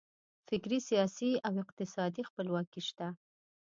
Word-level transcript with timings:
فکري، 0.47 0.79
سیاسي 0.89 1.31
او 1.47 1.53
اقتصادي 1.63 2.21
خپلواکي 2.29 2.81
شته. 2.87 3.07